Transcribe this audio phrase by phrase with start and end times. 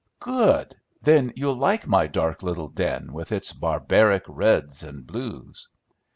[0.19, 0.75] "Good!
[1.03, 5.67] Then you'll like my dark little den, with its barbaric reds and blues."